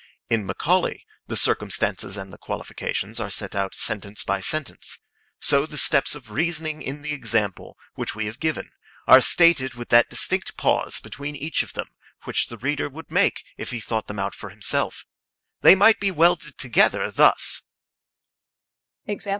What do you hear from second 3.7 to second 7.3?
sentence by sentence. So the steps of reasoning in the